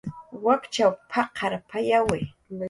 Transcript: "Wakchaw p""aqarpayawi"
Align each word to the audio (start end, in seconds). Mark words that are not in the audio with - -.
"Wakchaw 0.45 0.91
p""aqarpayawi" 1.09 2.19